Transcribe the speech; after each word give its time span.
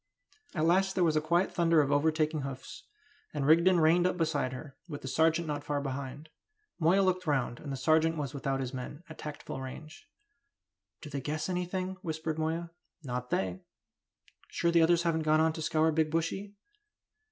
At 0.55 0.65
last 0.65 0.95
there 0.95 1.03
was 1.03 1.15
quite 1.19 1.49
a 1.49 1.51
thunder 1.51 1.79
of 1.79 1.91
overtaking 1.91 2.41
hoofs, 2.41 2.85
and 3.35 3.45
Rigden 3.45 3.79
reined 3.79 4.07
up 4.07 4.17
beside 4.17 4.51
her, 4.51 4.75
with 4.87 5.03
the 5.03 5.07
sergeant 5.07 5.47
not 5.47 5.63
far 5.63 5.79
behind. 5.79 6.29
Moya 6.79 7.03
looked 7.03 7.27
round, 7.27 7.59
and 7.59 7.71
the 7.71 7.77
sergeant 7.77 8.17
was 8.17 8.33
without 8.33 8.61
his 8.61 8.73
men, 8.73 9.03
at 9.09 9.19
tactful 9.19 9.61
range. 9.61 10.09
"Do 11.01 11.11
they 11.11 11.21
guess 11.21 11.49
anything?" 11.49 11.97
whispered 12.01 12.39
Moya. 12.39 12.71
"Not 13.03 13.29
they!" 13.29 13.61
"Sure 14.47 14.71
the 14.71 14.81
others 14.81 15.03
haven't 15.03 15.21
gone 15.21 15.39
on 15.39 15.53
to 15.53 15.61
scour 15.61 15.91
Big 15.91 16.09
Bushy?" 16.09 16.55